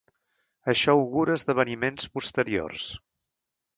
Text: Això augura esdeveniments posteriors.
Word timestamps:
Això 0.73 0.95
augura 1.01 1.37
esdeveniments 1.39 2.09
posteriors. 2.17 2.89